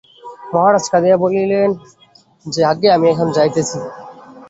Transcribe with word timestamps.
মহারাজ 0.51 0.85
কাঁদিয়া 0.91 1.17
বলিবেন–যে 1.23 2.61
আজ্ঞে, 2.71 2.89
আমি 2.95 3.05
এখনি 3.09 3.31
যাইতেছি। 3.37 3.77